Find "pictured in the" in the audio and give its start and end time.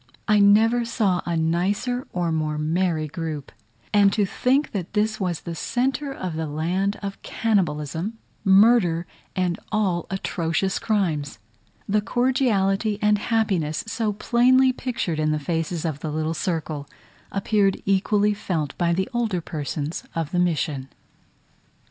14.73-15.37